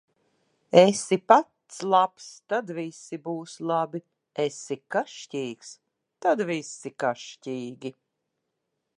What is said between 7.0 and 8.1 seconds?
kašķīgi.